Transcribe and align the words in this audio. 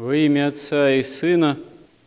Во 0.00 0.16
имя 0.16 0.48
Отца 0.48 0.94
и 0.94 1.02
Сына 1.02 1.58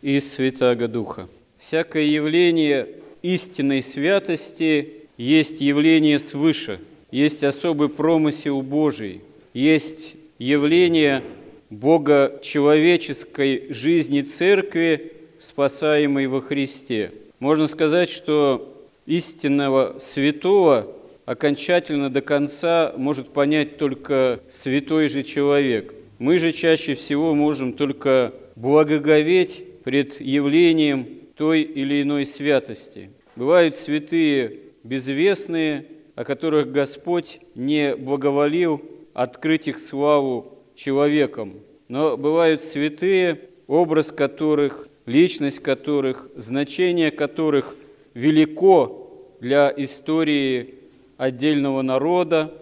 и 0.02 0.18
Святаго 0.18 0.88
Духа. 0.88 1.28
Всякое 1.60 2.02
явление 2.02 2.88
истинной 3.22 3.82
святости 3.82 4.94
есть 5.16 5.60
явление 5.60 6.18
свыше, 6.18 6.80
есть 7.12 7.44
особый 7.44 7.88
промысел 7.88 8.62
Божий, 8.62 9.20
есть 9.52 10.16
явление 10.40 11.22
Бога 11.70 12.40
человеческой 12.42 13.72
жизни 13.72 14.22
Церкви, 14.22 15.12
спасаемой 15.38 16.26
во 16.26 16.40
Христе. 16.40 17.12
Можно 17.38 17.68
сказать, 17.68 18.10
что 18.10 18.76
истинного 19.06 20.00
святого 20.00 20.88
окончательно 21.26 22.10
до 22.10 22.22
конца 22.22 22.92
может 22.96 23.28
понять 23.28 23.78
только 23.78 24.40
святой 24.48 25.06
же 25.06 25.22
человек. 25.22 25.94
Мы 26.18 26.38
же 26.38 26.52
чаще 26.52 26.94
всего 26.94 27.34
можем 27.34 27.72
только 27.72 28.34
благоговеть 28.56 29.64
пред 29.82 30.20
явлением 30.20 31.06
той 31.36 31.62
или 31.62 32.02
иной 32.02 32.24
святости. 32.24 33.10
Бывают 33.36 33.76
святые 33.76 34.60
безвестные, 34.84 35.86
о 36.14 36.24
которых 36.24 36.70
Господь 36.70 37.40
не 37.54 37.96
благоволил 37.96 38.80
открыть 39.12 39.68
их 39.68 39.78
славу 39.78 40.58
человеком. 40.76 41.54
Но 41.88 42.16
бывают 42.16 42.62
святые, 42.62 43.40
образ 43.66 44.12
которых, 44.12 44.88
личность 45.06 45.60
которых, 45.60 46.28
значение 46.36 47.10
которых 47.10 47.74
велико 48.14 49.10
для 49.40 49.72
истории 49.76 50.74
отдельного 51.16 51.82
народа, 51.82 52.54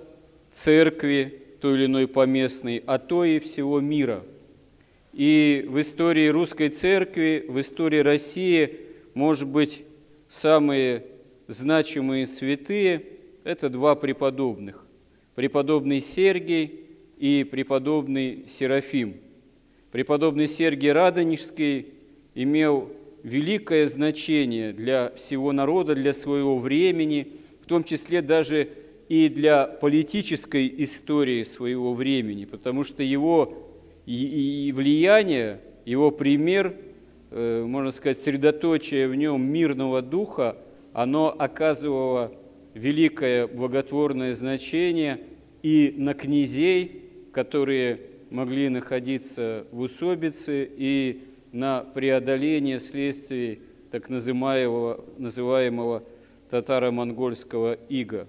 церкви, 0.51 1.42
той 1.63 1.77
или 1.77 1.87
иной 1.87 2.09
поместной, 2.09 2.83
а 2.87 2.99
то 2.99 3.25
и 3.25 3.39
всего 3.39 3.81
мира. 3.81 4.25
И 5.13 5.65
в 5.69 5.79
истории 5.79 6.27
русской 6.27 6.71
церкви, 6.71 7.45
в 7.49 7.61
истории 7.61 8.01
России, 8.01 8.81
может 9.15 9.47
быть, 9.47 9.85
самые 10.29 11.05
значимые 11.47 12.27
святые– 12.27 13.05
это 13.45 13.69
два 13.69 13.95
преподобных. 13.95 14.85
Преподобный 15.37 16.01
Сергий 16.01 16.81
и 17.17 17.47
преподобный 17.49 18.45
Серафим. 18.49 19.15
Преподобный 19.93 20.49
Сергий 20.49 20.91
Радонежский 20.91 21.87
имел 22.35 22.91
великое 23.23 23.87
значение 23.87 24.73
для 24.73 25.11
всего 25.11 25.53
народа, 25.53 25.95
для 25.95 26.13
своего 26.13 26.59
времени– 26.59 27.29
в 27.63 27.67
том 27.67 27.85
числе 27.85 28.23
даже 28.23 28.69
и 29.13 29.29
для 29.29 29.67
политической 29.67 30.73
истории 30.85 31.43
своего 31.43 31.93
времени, 31.93 32.47
потому 32.47 32.83
что 32.83 33.03
его 33.03 33.69
и 34.07 34.73
влияние, 34.75 35.61
его 35.85 36.11
пример, 36.11 36.75
э, 37.31 37.63
можно 37.63 37.91
сказать, 37.91 38.17
средоточие 38.17 39.09
в 39.09 39.15
нем 39.15 39.45
мирного 39.45 40.01
духа, 40.01 40.57
оно 40.95 41.29
оказывало 41.29 42.33
великое 42.73 43.47
благотворное 43.47 44.33
значение 44.33 45.21
и 45.63 45.93
на 45.95 46.15
князей, 46.15 47.03
которые 47.33 48.01
могли 48.31 48.71
находиться 48.71 49.67
в 49.73 49.81
усобице, 49.81 50.67
и 50.75 51.21
на 51.53 51.85
преодоление 51.85 52.79
следствий 52.79 53.61
так 53.91 54.09
называемого, 54.09 55.05
называемого 55.19 56.03
татаро-монгольского 56.49 57.75
ига. 57.91 58.27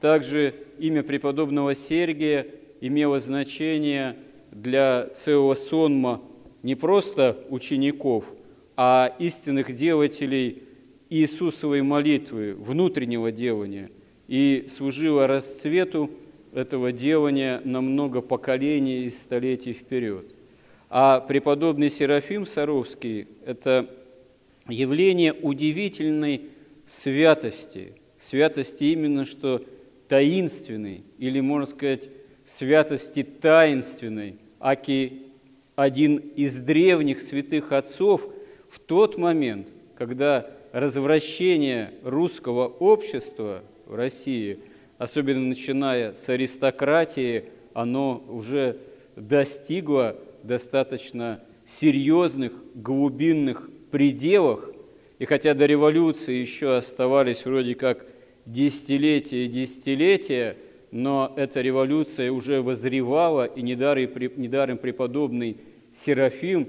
Также 0.00 0.54
имя 0.78 1.02
преподобного 1.02 1.74
Сергия 1.74 2.46
имело 2.80 3.18
значение 3.18 4.16
для 4.52 5.08
целого 5.14 5.54
сонма 5.54 6.22
не 6.62 6.74
просто 6.74 7.38
учеников, 7.48 8.24
а 8.76 9.14
истинных 9.18 9.74
делателей 9.74 10.62
Иисусовой 11.08 11.82
молитвы, 11.82 12.54
внутреннего 12.54 13.30
делания, 13.30 13.90
и 14.26 14.66
служило 14.68 15.26
расцвету 15.26 16.10
этого 16.52 16.90
делания 16.90 17.60
на 17.64 17.80
много 17.80 18.20
поколений 18.20 19.04
и 19.04 19.10
столетий 19.10 19.72
вперед. 19.72 20.26
А 20.90 21.20
преподобный 21.20 21.90
Серафим 21.90 22.44
Саровский– 22.44 23.28
это 23.46 23.88
явление 24.68 25.32
удивительной 25.32 26.42
святости. 26.86 27.92
Святости 28.18 28.84
именно 28.84 29.24
что 29.24 29.62
таинственной, 30.08 31.04
или, 31.18 31.40
можно 31.40 31.66
сказать, 31.66 32.08
святости 32.44 33.22
таинственной, 33.22 34.36
аки 34.60 35.22
один 35.74 36.16
из 36.16 36.58
древних 36.58 37.20
святых 37.20 37.72
отцов 37.72 38.28
в 38.68 38.78
тот 38.78 39.18
момент, 39.18 39.68
когда 39.96 40.50
развращение 40.72 41.92
русского 42.02 42.66
общества 42.66 43.62
в 43.86 43.94
России, 43.94 44.58
особенно 44.98 45.40
начиная 45.40 46.14
с 46.14 46.28
аристократии, 46.28 47.44
оно 47.74 48.24
уже 48.28 48.78
достигло 49.16 50.16
достаточно 50.42 51.40
серьезных 51.66 52.52
глубинных 52.74 53.68
пределах, 53.90 54.70
и 55.18 55.24
хотя 55.24 55.54
до 55.54 55.66
революции 55.66 56.34
еще 56.34 56.76
оставались 56.76 57.44
вроде 57.44 57.74
как 57.74 58.06
десятилетия 58.46 59.44
и 59.44 59.48
десятилетия, 59.48 60.56
но 60.90 61.32
эта 61.36 61.60
революция 61.60 62.32
уже 62.32 62.62
возревала, 62.62 63.44
и 63.44 63.60
недаром, 63.60 64.78
преподобный 64.78 65.58
Серафим 65.94 66.68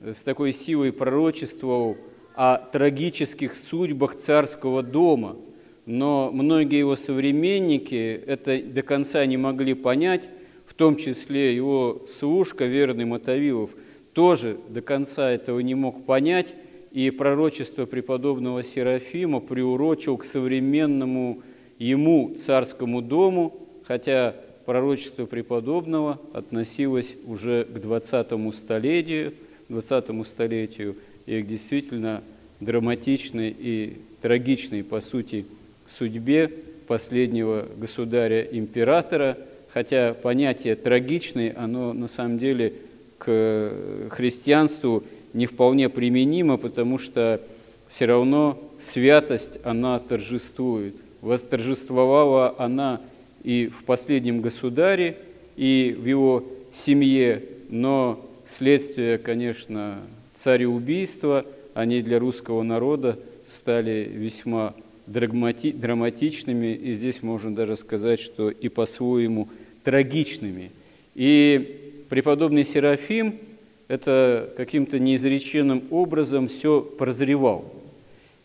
с 0.00 0.22
такой 0.22 0.52
силой 0.52 0.92
пророчествовал 0.92 1.96
о 2.34 2.58
трагических 2.58 3.54
судьбах 3.54 4.16
царского 4.16 4.82
дома. 4.82 5.36
Но 5.84 6.30
многие 6.32 6.78
его 6.78 6.96
современники 6.96 8.22
это 8.26 8.62
до 8.62 8.82
конца 8.82 9.24
не 9.26 9.36
могли 9.36 9.74
понять, 9.74 10.30
в 10.64 10.74
том 10.74 10.96
числе 10.96 11.54
его 11.54 12.02
служка, 12.08 12.64
верный 12.64 13.04
Мотовилов, 13.04 13.74
тоже 14.14 14.58
до 14.68 14.80
конца 14.80 15.30
этого 15.30 15.60
не 15.60 15.74
мог 15.74 16.04
понять, 16.04 16.54
и 16.92 17.10
пророчество 17.10 17.86
преподобного 17.86 18.62
Серафима 18.62 19.40
приурочил 19.40 20.16
к 20.18 20.24
современному 20.24 21.42
ему 21.78 22.34
царскому 22.34 23.00
дому, 23.00 23.54
хотя 23.84 24.34
пророчество 24.66 25.26
преподобного 25.26 26.20
относилось 26.32 27.16
уже 27.26 27.64
к 27.64 27.80
20 27.80 28.54
столетию, 28.54 29.32
20 29.68 30.26
столетию 30.26 30.96
и 31.26 31.42
к 31.42 31.46
действительно 31.46 32.22
драматичной 32.60 33.54
и 33.58 33.96
трагичной, 34.20 34.84
по 34.84 35.00
сути, 35.00 35.46
судьбе 35.88 36.50
последнего 36.86 37.66
государя-императора, 37.76 39.38
хотя 39.70 40.14
понятие 40.14 40.74
«трагичный», 40.74 41.50
оно 41.50 41.92
на 41.92 42.06
самом 42.06 42.38
деле 42.38 42.74
к 43.18 44.08
христианству 44.10 45.04
не 45.34 45.46
вполне 45.46 45.88
применима, 45.88 46.56
потому 46.56 46.98
что 46.98 47.40
все 47.88 48.06
равно 48.06 48.58
святость, 48.78 49.58
она 49.64 49.98
торжествует. 49.98 50.96
Восторжествовала 51.20 52.54
она 52.58 53.00
и 53.44 53.68
в 53.68 53.84
последнем 53.84 54.40
государе, 54.40 55.16
и 55.56 55.96
в 55.98 56.06
его 56.06 56.44
семье, 56.72 57.42
но 57.68 58.24
следствие, 58.46 59.18
конечно, 59.18 59.98
цареубийства, 60.34 61.44
они 61.74 62.02
для 62.02 62.18
русского 62.18 62.62
народа 62.62 63.18
стали 63.46 64.10
весьма 64.12 64.74
драматичными, 65.06 66.74
и 66.74 66.92
здесь 66.92 67.22
можно 67.22 67.54
даже 67.54 67.76
сказать, 67.76 68.20
что 68.20 68.50
и 68.50 68.68
по-своему 68.68 69.48
трагичными. 69.84 70.70
И 71.14 72.04
преподобный 72.08 72.64
Серафим– 72.64 73.36
это 73.92 74.48
каким-то 74.56 74.98
неизреченным 74.98 75.82
образом 75.90 76.48
все 76.48 76.80
прозревал. 76.80 77.70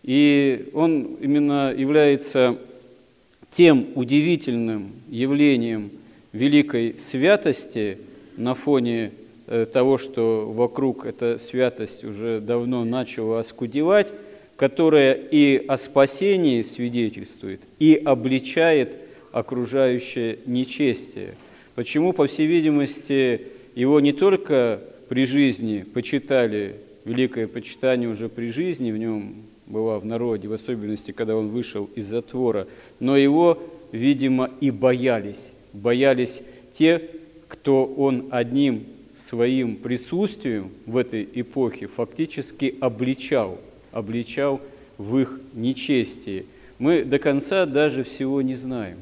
И 0.03 0.67
он 0.73 1.15
именно 1.21 1.73
является 1.73 2.57
тем 3.53 3.87
удивительным 3.95 4.91
явлением 5.07 5.91
великой 6.33 6.99
святости 6.99 7.97
на 8.35 8.55
фоне 8.55 9.11
э, 9.47 9.65
того, 9.71 9.97
что 9.97 10.51
вокруг 10.51 11.05
эта 11.05 11.37
святость 11.37 12.03
уже 12.03 12.41
давно 12.41 12.83
начала 12.83 13.39
оскудевать, 13.39 14.11
которая 14.57 15.13
и 15.13 15.65
о 15.65 15.77
спасении 15.77 16.61
свидетельствует, 16.61 17.61
и 17.79 17.95
обличает 17.95 18.97
окружающее 19.31 20.39
нечестие. 20.45 21.35
Почему, 21.73 22.11
по 22.11 22.27
всей 22.27 22.47
видимости, 22.47 23.43
его 23.75 24.01
не 24.01 24.11
только 24.11 24.81
при 25.09 25.25
жизни 25.25 25.85
почитали, 25.93 26.75
великое 27.05 27.47
почитание 27.47 28.09
уже 28.09 28.29
при 28.29 28.47
жизни 28.47 28.91
в 28.91 28.97
нем 28.97 29.35
была 29.65 29.99
в 29.99 30.05
народе, 30.05 30.47
в 30.47 30.53
особенности, 30.53 31.11
когда 31.11 31.35
он 31.35 31.49
вышел 31.49 31.89
из 31.95 32.05
затвора, 32.05 32.67
но 32.99 33.17
его, 33.17 33.61
видимо, 33.91 34.51
и 34.61 34.71
боялись. 34.71 35.49
Боялись 35.73 36.41
те, 36.71 37.01
кто 37.47 37.85
он 37.85 38.27
одним 38.31 38.83
своим 39.15 39.75
присутствием 39.75 40.71
в 40.85 40.97
этой 40.97 41.27
эпохе 41.33 41.87
фактически 41.87 42.75
обличал, 42.79 43.59
обличал 43.91 44.61
в 44.97 45.17
их 45.17 45.39
нечестии. 45.53 46.45
Мы 46.79 47.03
до 47.03 47.19
конца 47.19 47.65
даже 47.65 48.03
всего 48.03 48.41
не 48.41 48.55
знаем. 48.55 48.97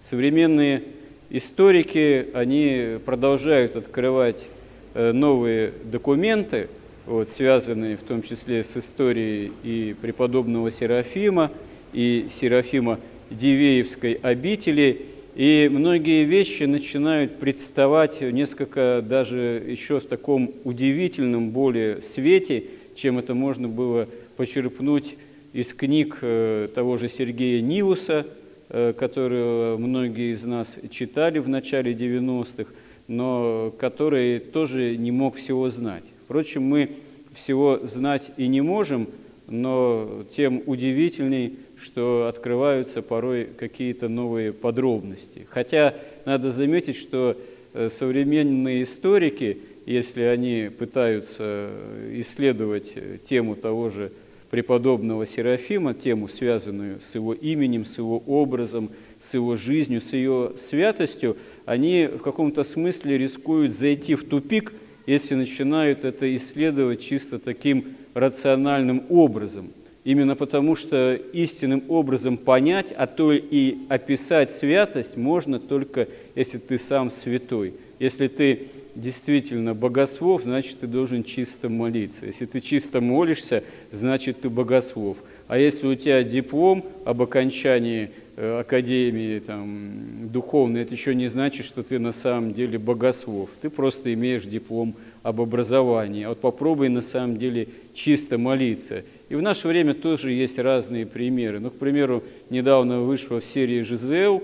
Современные 0.00 0.82
историки, 1.30 2.28
они 2.32 2.98
продолжают 3.04 3.76
открывать 3.76 4.46
новые 4.94 5.72
документы, 5.84 6.68
вот, 7.06 7.28
связанные 7.28 7.96
в 7.96 8.02
том 8.02 8.22
числе 8.22 8.62
с 8.64 8.76
историей 8.76 9.52
и 9.62 9.94
преподобного 10.00 10.70
Серафима, 10.70 11.50
и 11.92 12.26
Серафима 12.30 13.00
Дивеевской 13.30 14.14
обители, 14.14 15.02
и 15.34 15.68
многие 15.70 16.24
вещи 16.24 16.64
начинают 16.64 17.36
представать 17.36 18.20
несколько 18.20 19.04
даже 19.06 19.62
еще 19.66 20.00
в 20.00 20.06
таком 20.06 20.52
удивительном 20.64 21.50
более 21.50 22.00
свете, 22.00 22.64
чем 22.96 23.18
это 23.18 23.34
можно 23.34 23.68
было 23.68 24.08
почерпнуть 24.36 25.16
из 25.52 25.72
книг 25.72 26.18
э, 26.22 26.68
того 26.74 26.96
же 26.96 27.08
Сергея 27.08 27.60
Нилуса, 27.60 28.26
э, 28.68 28.92
которого 28.98 29.76
многие 29.78 30.32
из 30.32 30.44
нас 30.44 30.78
читали 30.90 31.38
в 31.38 31.48
начале 31.48 31.92
90-х, 31.92 32.72
но 33.08 33.72
который 33.78 34.38
тоже 34.38 34.96
не 34.96 35.10
мог 35.10 35.34
всего 35.34 35.68
знать. 35.68 36.04
Впрочем, 36.24 36.62
мы 36.62 36.90
всего 37.34 37.80
знать 37.82 38.30
и 38.36 38.46
не 38.46 38.60
можем, 38.60 39.08
но 39.48 40.24
тем 40.30 40.62
удивительней 40.66 41.56
что 41.82 42.26
открываются 42.26 43.02
порой 43.02 43.48
какие-то 43.56 44.08
новые 44.08 44.52
подробности. 44.52 45.46
Хотя 45.48 45.94
надо 46.24 46.50
заметить, 46.50 46.96
что 46.96 47.36
э, 47.72 47.88
современные 47.88 48.82
историки, 48.82 49.58
если 49.86 50.22
они 50.22 50.70
пытаются 50.76 51.70
исследовать 52.14 52.92
э, 52.94 53.18
тему 53.24 53.54
того 53.54 53.88
же 53.90 54.12
преподобного 54.50 55.26
Серафима, 55.26 55.94
тему, 55.94 56.28
связанную 56.28 57.00
с 57.00 57.14
его 57.14 57.34
именем, 57.34 57.84
с 57.84 57.98
его 57.98 58.22
образом, 58.26 58.90
с 59.20 59.34
его 59.34 59.56
жизнью, 59.56 60.00
с 60.00 60.12
ее 60.12 60.52
святостью, 60.56 61.36
они 61.66 62.06
в 62.06 62.18
каком-то 62.18 62.62
смысле 62.62 63.18
рискуют 63.18 63.74
зайти 63.74 64.14
в 64.14 64.24
тупик, 64.24 64.72
если 65.06 65.34
начинают 65.34 66.04
это 66.04 66.34
исследовать 66.34 67.00
чисто 67.00 67.38
таким 67.38 67.84
рациональным 68.14 69.04
образом– 69.08 69.70
именно 70.08 70.36
потому 70.36 70.74
что 70.74 71.20
истинным 71.34 71.84
образом 71.88 72.38
понять, 72.38 72.94
а 72.96 73.06
то 73.06 73.30
и 73.30 73.76
описать 73.90 74.50
святость 74.50 75.18
можно 75.18 75.60
только, 75.60 76.08
если 76.34 76.56
ты 76.56 76.78
сам 76.78 77.10
святой. 77.10 77.74
Если 77.98 78.28
ты 78.28 78.68
действительно 79.00 79.74
богослов, 79.74 80.42
значит, 80.42 80.80
ты 80.80 80.86
должен 80.86 81.24
чисто 81.24 81.68
молиться. 81.68 82.26
Если 82.26 82.46
ты 82.46 82.60
чисто 82.60 83.00
молишься, 83.00 83.62
значит, 83.90 84.42
ты 84.42 84.50
богослов. 84.50 85.18
А 85.46 85.58
если 85.58 85.86
у 85.86 85.94
тебя 85.94 86.22
диплом 86.22 86.84
об 87.04 87.22
окончании 87.22 88.10
э, 88.36 88.60
академии 88.60 89.38
там, 89.38 90.28
духовной, 90.30 90.82
это 90.82 90.94
еще 90.94 91.14
не 91.14 91.28
значит, 91.28 91.64
что 91.64 91.82
ты 91.82 91.98
на 91.98 92.12
самом 92.12 92.52
деле 92.52 92.78
богослов. 92.78 93.50
Ты 93.62 93.70
просто 93.70 94.12
имеешь 94.12 94.44
диплом 94.44 94.94
об 95.22 95.40
образовании. 95.40 96.24
А 96.24 96.30
вот 96.30 96.40
попробуй 96.40 96.88
на 96.88 97.00
самом 97.00 97.38
деле 97.38 97.68
чисто 97.94 98.36
молиться– 98.36 99.04
и 99.28 99.34
в 99.34 99.42
наше 99.42 99.68
время 99.68 99.94
тоже 99.94 100.32
есть 100.32 100.58
разные 100.58 101.04
примеры. 101.04 101.60
Ну, 101.60 101.70
к 101.70 101.74
примеру, 101.74 102.22
недавно 102.48 103.00
вышла 103.00 103.40
в 103.40 103.44
серии 103.44 103.82
«Жизел» 103.82 104.42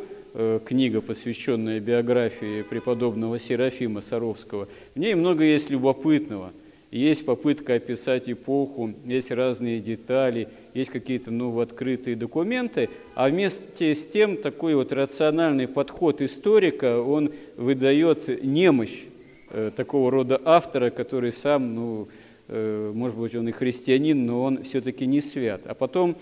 книга, 0.66 1.00
посвященная 1.00 1.81
биографии 1.81 2.62
преподобного 2.62 3.38
Серафима 3.38 4.00
Саровского. 4.00 4.69
В 4.94 4.98
ней 4.98 5.14
много 5.14 5.44
есть 5.44 5.70
любопытного. 5.70 6.52
Есть 6.90 7.25
попытка 7.25 7.75
описать 7.75 8.31
эпоху, 8.31 8.94
есть 9.04 9.32
разные 9.32 9.81
детали, 9.81 10.48
есть 10.75 10.90
какие-то 10.90 11.32
новооткрытые 11.32 12.14
документы, 12.14 12.88
а 13.16 13.28
вместе 13.28 13.96
с 13.96 14.06
тем 14.06 14.36
такой 14.36 14.76
вот 14.76 14.92
рациональный 14.92 15.66
подход 15.66 16.22
историка, 16.22 17.00
он 17.00 17.32
выдает 17.56 18.44
немощь 18.44 19.02
э, 19.50 19.72
такого 19.75 20.08
рода 20.12 20.40
автора, 20.44 20.90
который 20.90 21.32
сам, 21.32 21.75
ну, 21.75 22.08
Э, 22.46 22.92
может 22.94 23.16
быть, 23.16 23.34
он 23.34 23.48
и 23.48 23.52
христианин, 23.52 24.26
но 24.26 24.42
он 24.42 24.62
все-таки 24.62 25.06
не 25.06 25.20
свят. 25.20 25.62
А 25.66 25.75
потом, 25.75 26.10
э, 26.10 26.16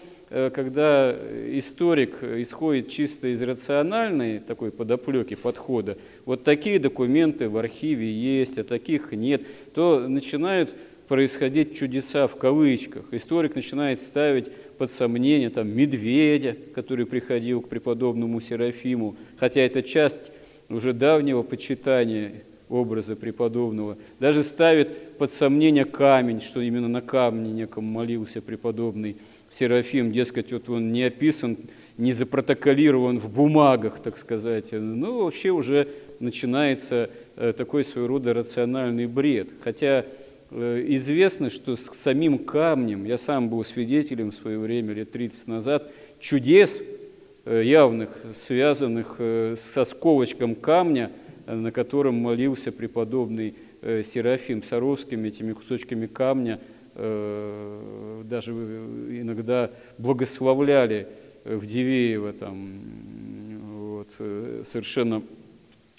когда 0.55 1.15
историк 1.51 2.23
исходит 2.23 2.89
чисто 2.89 3.29
из 3.29 3.43
рациональной 3.43 4.39
такой 4.39 4.71
подоплеки, 4.71 5.35
подхода, 5.35 5.99
вот 6.25 6.43
такие 6.43 6.79
документы 6.79 7.49
в 7.49 7.57
архиве 7.59 8.11
есть, 8.11 8.59
а 8.59 8.65
таких 8.65 9.13
нет, 9.13 9.43
то 9.75 10.07
начинают 10.09 10.75
происходить 11.09 11.77
чудеса 11.77 12.27
в 12.27 12.37
кавычках. 12.37 13.05
Историк 13.11 13.55
начинает 13.55 14.01
ставить 14.01 14.51
под 14.79 14.91
сомнение 14.91 15.51
там, 15.51 15.69
медведя, 15.69 16.57
который 16.75 17.05
приходил 17.05 17.61
к 17.61 17.69
преподобному 17.69 18.41
Серафиму, 18.41 19.17
хотя 19.37 19.61
это 19.61 19.83
часть 19.83 20.33
уже 20.71 20.95
давнего 20.95 21.43
почитания 21.43 22.45
образа 22.71 23.15
преподобного. 23.15 23.99
Даже 24.19 24.43
ставит 24.43 25.19
под 25.19 25.31
сомнение 25.31 25.85
камень, 25.85 26.41
что 26.41 26.63
именно 26.63 26.89
на 26.89 27.03
камне 27.03 27.53
неком 27.53 27.85
молился 27.85 28.41
преподобный 28.41 29.19
Серафим. 29.53 30.13
Дескать, 30.13 30.53
вот 30.53 30.69
он 30.71 30.93
не 30.93 31.05
описан, 31.05 31.59
не 31.99 32.13
запротоколирован 32.13 33.19
в 33.19 33.31
бумагах, 33.31 34.01
так 34.01 34.17
сказать. 34.17 34.73
Ну, 34.73 35.25
вообще 35.25 35.51
уже 35.51 35.89
начинается 36.21 37.11
э, 37.37 37.53
такой 37.53 37.85
своего 37.85 38.09
рода 38.09 38.33
рациональный 38.33 39.07
бред. 39.07 39.51
Хотя 39.63 40.07
э, 40.51 40.85
известно, 40.89 41.51
что 41.51 41.77
с 41.77 41.91
самим 41.93 42.39
камнем, 42.39 43.05
я 43.05 43.19
сам 43.19 43.51
был 43.51 43.63
свидетелем 43.65 44.31
в 44.31 44.35
свое 44.35 44.59
время, 44.59 44.95
лет 44.95 45.13
30 45.13 45.49
назад, 45.49 45.93
чудес 46.19 46.83
э, 47.45 47.63
явных, 47.63 48.09
связанных 48.33 49.17
с 49.21 49.77
осколочком 49.77 50.55
камня– 50.55 51.11
на 51.47 51.73
котором 51.73 52.15
молился 52.15 52.71
преподобный 52.71 53.55
Серафим 53.83 54.63
Саровским, 54.63 55.25
этими 55.25 55.53
кусочками 55.53 56.07
камня 56.07 56.61
даже 56.95 58.53
иногда 58.53 59.71
благословляли 59.99 61.09
в 61.45 61.67
Дивеево, 61.67 62.33
там, 62.33 62.81
вот, 63.63 64.09
э, 64.19 64.63
совершенно 64.69 65.23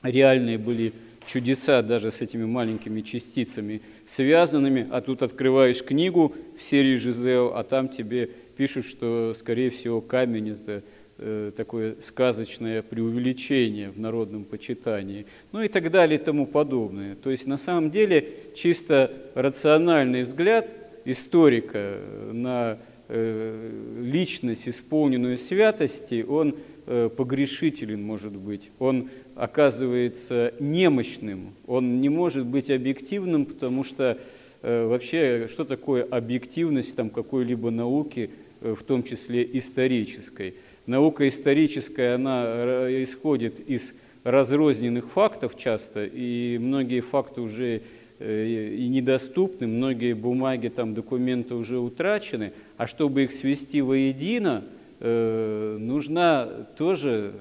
реальные 0.02 0.58
были 0.58 0.94
чудеса 1.26 1.82
даже 1.82 2.12
с 2.12 2.22
этими 2.22 2.46
маленькими 2.46 3.02
частицами 3.02 3.82
связанными, 4.06 4.88
а 4.92 5.02
тут 5.02 5.24
открываешь 5.24 5.84
книгу 5.84 6.34
в 6.58 6.64
серии 6.64 6.96
Жизел, 6.96 7.54
а 7.56 7.64
там 7.64 7.90
тебе 7.90 8.30
пишут, 8.58 8.86
что, 8.86 9.34
скорее 9.34 9.70
всего, 9.70 10.02
камень– 10.02 10.50
это 10.52 10.84
Э, 11.20 11.52
такое 11.56 11.96
сказочное 12.00 12.82
преувеличение 12.82 13.92
в 13.92 14.00
народном 14.00 14.46
почитании, 14.46 15.28
ну 15.52 15.62
и 15.62 15.68
так 15.68 15.92
далее 15.92 16.20
и 16.20 16.22
тому 16.22 16.48
подобное. 16.48 17.16
То 17.16 17.30
есть 17.30 17.46
на 17.46 17.58
самом 17.58 17.92
деле 17.92 18.34
чисто 18.56 19.12
рациональный 19.36 20.24
взгляд 20.24 20.70
историка 21.06 22.00
на 22.32 22.78
э, 23.08 23.72
личность, 24.02 24.68
исполненную 24.68 25.38
святости, 25.38 26.26
он 26.28 26.56
э, 26.86 27.10
погрешителен 27.16 28.02
может 28.02 28.34
быть, 28.34 28.72
он 28.80 29.10
оказывается 29.36 30.54
немощным, 30.60 31.54
он 31.68 32.02
не 32.02 32.10
может 32.10 32.46
быть 32.46 32.70
объективным, 32.70 33.46
потому 33.46 33.84
что 33.84 34.18
вообще 34.62 35.48
что 35.52 35.66
такое 35.66 36.04
объективность 36.04 36.96
там 36.96 37.10
какой-либо 37.10 37.70
науки, 37.70 38.30
в 38.62 38.82
том 38.84 39.04
числе 39.04 39.46
исторической– 39.58 40.56
наука 40.86 41.28
историческая, 41.28 42.16
она 42.16 42.44
э, 42.46 43.04
исходит 43.04 43.60
из 43.60 43.94
разрозненных 44.24 45.10
фактов 45.10 45.58
часто, 45.58 46.06
и 46.06 46.58
многие 46.58 47.02
факты 47.02 47.42
уже 47.42 47.66
э, 47.68 47.82
и 48.20 48.88
недоступны, 48.90 49.68
многие 49.68 50.14
бумаги, 50.14 50.70
там, 50.70 50.94
документы 50.94 51.56
уже 51.56 51.80
утрачены, 51.80 52.54
а 52.78 52.88
чтобы 52.88 53.24
их 53.24 53.32
свести 53.32 53.82
воедино, 53.82 54.64
э, 55.00 55.78
нужна 55.80 56.46
тоже, 56.78 57.34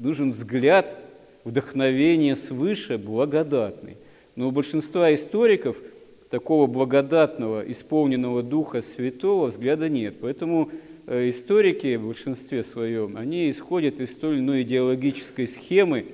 нужен 0.00 0.30
взгляд, 0.30 0.96
вдохновение 1.44 2.36
свыше, 2.36 2.96
благодатный. 2.96 3.96
Но 4.36 4.48
у 4.48 4.50
большинства 4.50 5.12
историков 5.12 5.76
такого 6.30 6.66
благодатного, 6.66 7.62
исполненного 7.70 8.42
Духа 8.42 8.80
Святого 8.80 9.48
взгляда 9.48 9.88
нет. 9.88 10.16
Поэтому 10.20 10.70
Э, 11.06 11.28
историки 11.28 11.96
в 11.96 12.06
большинстве 12.06 12.62
своем, 12.62 13.18
они 13.18 13.50
исходят 13.50 14.00
из 14.00 14.16
той 14.16 14.34
или 14.34 14.40
иной 14.40 14.62
идеологической 14.62 15.46
схемы, 15.46 16.06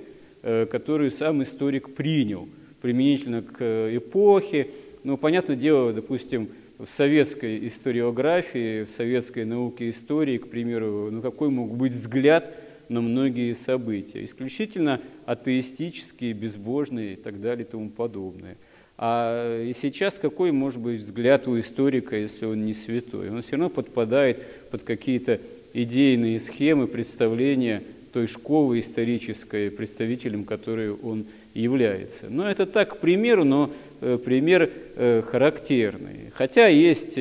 э, 0.43 0.67
которую 0.67 1.13
сам 1.13 1.45
историк 1.45 1.95
принял 1.95 2.49
применительно 2.81 3.43
к 3.43 3.57
э, 3.61 3.97
эпохе. 3.97 4.69
Ну, 5.05 5.17
понятное 5.17 5.57
дело, 5.57 5.93
допустим, 5.93 6.49
в 6.79 6.89
советской 6.89 7.67
историографии, 7.67 8.85
в 8.85 8.91
советской 8.91 9.45
науке 9.45 9.91
истории, 9.91 10.39
к 10.39 10.49
примеру, 10.49 11.11
ну, 11.11 11.21
какой 11.21 11.51
мог 11.51 11.77
быть 11.77 11.93
взгляд 11.93 12.55
на 12.89 13.01
многие 13.01 13.53
события? 13.53 14.25
Исключительно 14.25 15.01
атеистические, 15.27 16.33
безбожные 16.33 17.15
и 17.15 17.17
так 17.17 17.41
далее 17.41 17.67
и 17.67 17.71
тому 17.71 17.91
подобное. 17.91 18.57
А 18.97 19.63
и 19.65 19.73
сейчас 19.73 20.19
какой 20.19 20.53
может 20.53 20.81
быть 20.81 21.01
взгляд 21.01 21.49
у 21.49 21.59
историка, 21.59 22.17
если 22.17 22.47
он 22.47 22.65
не 22.67 22.75
святой? 22.75 23.31
Он 23.31 23.41
все 23.43 23.53
равно 23.53 23.71
подпадает 23.71 24.43
под 24.71 24.83
какие-то 24.83 25.41
идейные 25.73 26.41
схемы, 26.41 26.87
представления 26.87 27.83
той 28.13 28.27
школы 28.27 28.81
исторической, 28.81 29.71
представителем 29.71 30.45
которой 30.45 30.91
он 30.91 31.27
является. 31.55 32.27
Но 32.29 32.49
это 32.49 32.67
так, 32.67 32.91
к 32.91 32.97
примеру, 32.99 33.45
но 33.45 33.71
э, 34.01 34.19
пример 34.25 34.71
э, 34.97 35.23
характерный. 35.27 36.31
Хотя 36.35 36.69
есть 36.69 37.17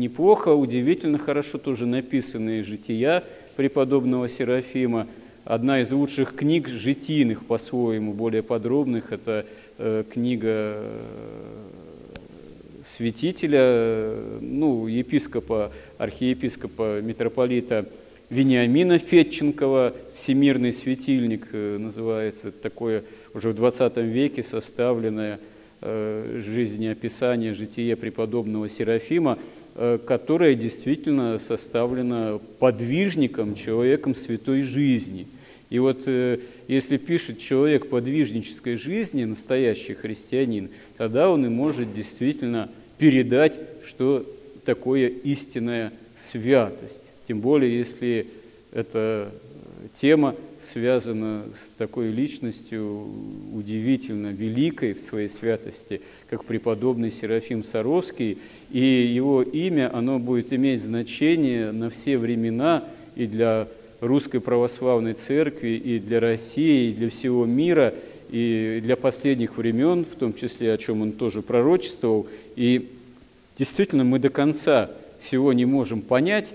неплохо, 0.00 0.48
удивительно 0.50 1.18
хорошо 1.18 1.58
тоже 1.58 1.86
написанные 1.86 2.62
жития 2.62 3.24
преподобного 3.56 4.28
Серафима. 4.28 5.06
Одна 5.44 5.80
из 5.80 5.90
лучших 5.90 6.34
книг 6.34 6.68
житийных, 6.68 7.44
по-своему, 7.44 8.12
более 8.12 8.42
подробных, 8.42 9.12
это 9.12 9.46
э, 9.78 10.04
книга 10.10 10.82
святителя, 12.86 14.14
ну, 14.40 14.86
епископа, 14.86 15.72
архиепископа, 15.98 17.00
митрополита 17.00 17.86
Вениамина 18.30 19.00
Фетченкова 19.00 19.92
«Всемирный 20.14 20.72
светильник» 20.72 21.48
э, 21.50 21.78
называется, 21.78 22.52
такое 22.52 23.02
уже 23.34 23.50
в 23.50 23.54
20 23.54 23.96
веке 23.96 24.44
составленное 24.44 25.40
э, 25.80 26.40
жизнеописание 26.40 27.54
жития 27.54 27.96
преподобного 27.96 28.68
Серафима, 28.68 29.36
э, 29.74 29.98
которое 30.06 30.54
действительно 30.54 31.40
составлено 31.40 32.40
подвижником, 32.60 33.56
человеком 33.56 34.14
святой 34.14 34.62
жизни. 34.62 35.26
И 35.68 35.80
вот 35.80 36.08
если 36.66 36.96
пишет 36.96 37.38
человек 37.38 37.88
подвижнической 37.88 38.74
жизни, 38.74 39.24
настоящий 39.24 39.94
христианин, 39.94 40.68
тогда 40.96 41.30
он 41.30 41.46
и 41.46 41.48
может 41.48 41.94
действительно 41.94 42.68
передать, 42.98 43.56
что 43.86 44.26
такое 44.64 45.08
истинная 45.08 45.92
святость. 46.16 47.02
Тем 47.26 47.40
более, 47.40 47.76
если 47.76 48.26
эта 48.72 49.30
тема 49.94 50.34
связана 50.60 51.44
с 51.54 51.76
такой 51.78 52.10
личностью 52.10 53.06
удивительно 53.54 54.28
великой 54.28 54.92
в 54.92 55.00
своей 55.00 55.28
святости, 55.28 56.02
как 56.28 56.44
преподобный 56.44 57.10
Серафим 57.10 57.64
Саровский, 57.64 58.38
и 58.70 58.80
его 58.80 59.42
имя, 59.42 59.94
оно 59.94 60.18
будет 60.18 60.52
иметь 60.52 60.82
значение 60.82 61.72
на 61.72 61.90
все 61.90 62.18
времена 62.18 62.84
и 63.16 63.26
для 63.26 63.68
Русской 64.00 64.40
Православной 64.40 65.14
Церкви, 65.14 65.70
и 65.70 65.98
для 65.98 66.20
России, 66.20 66.90
и 66.90 66.94
для 66.94 67.10
всего 67.10 67.44
мира, 67.44 67.94
и 68.30 68.80
для 68.82 68.96
последних 68.96 69.56
времен, 69.56 70.04
в 70.04 70.14
том 70.14 70.34
числе, 70.34 70.72
о 70.72 70.78
чем 70.78 71.02
он 71.02 71.12
тоже 71.12 71.42
пророчествовал. 71.42 72.26
И 72.56 72.88
действительно 73.58 74.04
мы 74.04 74.18
до 74.18 74.28
конца 74.28 74.90
всего 75.20 75.52
не 75.52 75.64
можем 75.64 76.00
понять, 76.00 76.52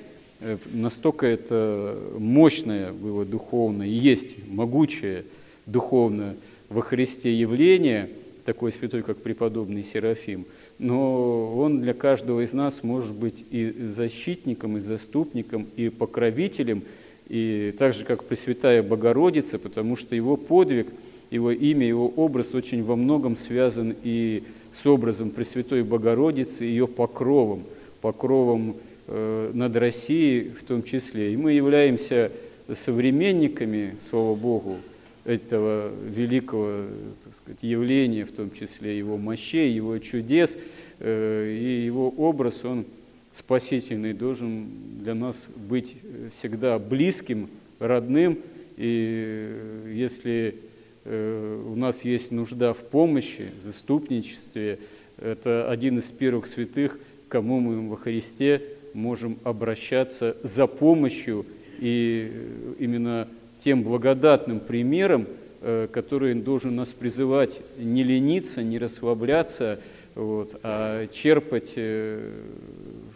настолько 0.74 1.26
это 1.26 1.98
мощное 2.18 2.92
было 2.92 3.26
духовное, 3.26 3.88
есть 3.88 4.36
могучее 4.48 5.26
духовное 5.66 6.36
во 6.70 6.82
Христе 6.82 7.34
явление, 7.34 8.10
такой 8.46 8.72
святой, 8.72 9.02
как 9.02 9.18
преподобный 9.18 9.84
Серафим, 9.84 10.46
но 10.78 11.58
он 11.58 11.82
для 11.82 11.94
каждого 11.94 12.44
из 12.44 12.54
нас 12.54 12.84
может 12.84 13.16
быть 13.16 13.44
и 13.50 13.72
защитником, 13.72 14.78
и 14.78 14.82
заступником, 14.82 15.68
и 15.76 15.90
покровителем, 15.90 16.84
и 17.28 17.74
так 17.80 17.96
же, 17.96 18.06
как 18.06 18.24
Пресвятая 18.24 18.84
Богородица, 18.84 19.58
потому 19.58 19.96
что 19.96 20.16
его 20.16 20.38
подвиг, 20.38 20.88
его 21.32 21.52
имя, 21.52 21.88
его 21.88 22.08
образ 22.08 22.54
очень 22.54 22.84
во 22.84 22.96
многом 22.96 23.36
связан 23.36 23.96
и 24.04 24.44
с 24.72 24.86
образом 24.86 25.32
Пресвятой 25.32 25.82
Богородицы, 25.82 26.66
ее 26.66 26.88
покровом, 26.88 27.64
покровом 28.02 28.76
Э, 28.76 28.95
над 29.08 29.76
Россией 29.76 30.50
в 30.50 30.64
том 30.64 30.82
числе. 30.84 31.34
И 31.34 31.38
мы 31.38 31.54
являемся 31.54 32.32
современниками, 32.74 33.96
слава 34.10 34.36
Богу, 34.36 34.78
этого 35.26 35.92
великого 36.08 36.84
так 37.24 37.34
сказать, 37.36 37.64
явления, 37.64 38.26
в 38.26 38.32
том 38.32 38.52
числе 38.52 38.98
его 38.98 39.18
мощей, 39.18 39.72
его 39.72 39.98
чудес, 39.98 40.58
э, 41.00 41.52
и 41.52 41.86
его 41.86 42.10
образ, 42.10 42.64
он 42.64 42.86
спасительный, 43.32 44.14
должен 44.14 44.68
для 45.00 45.16
нас 45.16 45.50
быть 45.56 45.96
всегда 46.38 46.80
близким, 46.80 47.50
родным. 47.80 48.38
И 48.78 49.92
если 49.94 50.56
э, 51.04 51.64
у 51.68 51.76
нас 51.76 52.06
есть 52.06 52.32
нужда 52.32 52.74
в 52.74 52.80
помощи, 52.80 53.52
заступничестве, 53.64 54.80
это 55.20 55.70
один 55.70 55.98
из 56.00 56.06
первых 56.06 56.46
святых, 56.46 57.00
кому 57.30 57.60
мы 57.60 57.90
во 57.90 57.98
Христе 57.98 58.62
можем 58.96 59.38
обращаться 59.44 60.36
за 60.42 60.68
помощью 60.68 61.46
и 61.80 62.32
э, 62.34 62.74
именно 62.80 63.28
тем 63.64 63.84
благодатным 63.84 64.60
примером, 64.60 65.28
э, 65.62 65.88
который 65.92 66.34
должен 66.36 66.76
нас 66.76 66.94
призывать 66.94 67.60
не 67.78 68.04
лениться, 68.04 68.64
не 68.64 68.80
расслабляться, 68.80 69.80
вот, 70.16 70.58
а 70.64 71.08
черпать 71.08 71.74
э, 71.76 72.32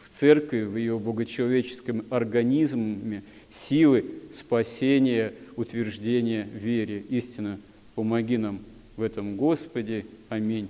в 0.03 0.13
церкви, 0.13 0.63
в 0.63 0.75
ее 0.75 1.00
богочеловеческом 1.00 2.03
организме 2.09 3.24
силы 3.50 4.05
спасения, 4.33 5.33
утверждения 5.55 6.48
вере. 6.53 7.03
Истина, 7.09 7.57
помоги 7.95 8.38
нам 8.38 8.59
в 8.98 9.01
этом, 9.01 9.38
Господи. 9.38 10.05
Аминь. 10.27 10.67